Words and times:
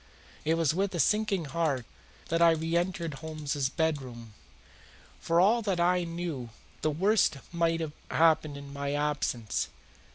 It 0.43 0.55
was 0.55 0.73
with 0.73 0.95
a 0.95 0.99
sinking 0.99 1.45
heart 1.45 1.85
that 2.29 2.41
I 2.41 2.49
reentered 2.53 3.13
Holmes's 3.13 3.69
bedroom. 3.69 4.33
For 5.19 5.39
all 5.39 5.61
that 5.61 5.79
I 5.79 6.05
knew 6.05 6.49
the 6.81 6.89
worst 6.89 7.37
might 7.51 7.81
have 7.81 7.93
happened 8.09 8.57
in 8.57 8.73
my 8.73 8.93
absence. 8.95 9.69